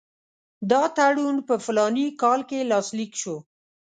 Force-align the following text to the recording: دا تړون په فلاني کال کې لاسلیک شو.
دا 0.71 0.83
تړون 0.97 1.37
په 1.47 1.55
فلاني 1.65 2.07
کال 2.21 2.39
کې 2.49 2.59
لاسلیک 2.71 3.11
شو. 3.21 3.35